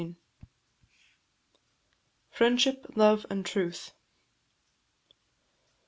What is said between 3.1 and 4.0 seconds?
AND TRUTH."